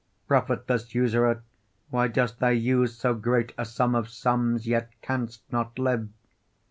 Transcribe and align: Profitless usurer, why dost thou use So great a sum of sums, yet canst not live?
Profitless 0.27 0.95
usurer, 0.95 1.43
why 1.91 2.07
dost 2.07 2.39
thou 2.39 2.47
use 2.49 2.97
So 2.97 3.13
great 3.13 3.53
a 3.55 3.65
sum 3.65 3.93
of 3.93 4.09
sums, 4.09 4.65
yet 4.65 4.89
canst 5.03 5.43
not 5.51 5.77
live? 5.77 6.09